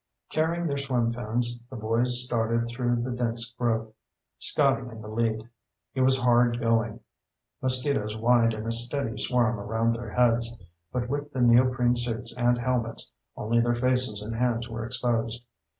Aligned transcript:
Carrying 0.31 0.65
their 0.65 0.79
swim 0.79 1.11
fins, 1.11 1.59
the 1.69 1.75
boys 1.75 2.23
started 2.25 2.67
through 2.67 3.03
the 3.03 3.11
dense 3.11 3.53
growth, 3.55 3.93
Scotty 4.39 4.81
in 4.89 4.99
the 4.99 5.07
lead. 5.07 5.47
It 5.93 6.01
was 6.01 6.19
hard 6.21 6.59
going. 6.59 7.01
Mosquitoes 7.61 8.15
whined 8.15 8.55
in 8.55 8.65
a 8.65 8.71
steady 8.71 9.15
swarm 9.19 9.59
around 9.59 9.93
their 9.95 10.09
heads, 10.09 10.57
but 10.91 11.07
with 11.07 11.31
the 11.33 11.41
neoprene 11.41 11.95
suits 11.95 12.35
and 12.35 12.57
helmets, 12.57 13.11
only 13.37 13.59
their 13.61 13.75
faces 13.75 14.23
and 14.23 14.33
hands 14.35 14.67
were 14.67 14.83
exposed. 14.83 15.43